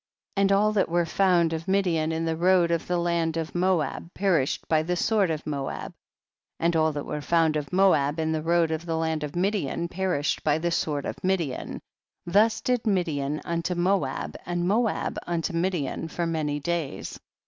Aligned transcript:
22. 0.35 0.41
And 0.41 0.51
all 0.51 0.71
that 0.71 0.89
were 0.89 1.05
foimd 1.05 1.53
of 1.53 1.67
Midian 1.67 2.11
in 2.11 2.25
the 2.25 2.35
road 2.35 2.71
of 2.71 2.87
the 2.87 2.97
land 2.97 3.37
of 3.37 3.53
Moab 3.53 4.11
perished 4.15 4.67
by 4.67 4.81
the 4.81 4.95
sword 4.95 5.29
of 5.29 5.45
Moab, 5.45 5.93
and 6.59 6.75
all 6.75 6.91
that 6.93 7.05
were 7.05 7.21
found 7.21 7.55
of 7.55 7.71
Moab 7.71 8.17
in 8.19 8.31
the 8.31 8.41
road 8.41 8.71
of 8.71 8.87
the 8.87 8.97
land 8.97 9.23
of 9.23 9.35
Midian, 9.35 9.87
pe 9.87 10.01
rished 10.05 10.41
by 10.41 10.57
the 10.57 10.69
sw^ord 10.69 11.05
of 11.05 11.23
Midian; 11.23 11.81
thus 12.25 12.61
did 12.61 12.81
jMidian 12.81 13.41
unto 13.45 13.75
Moab 13.75 14.35
and 14.43 14.67
Moab 14.67 15.19
unto 15.27 15.53
Midian 15.53 16.07
for 16.07 16.25
many 16.25 16.59
days. 16.59 17.19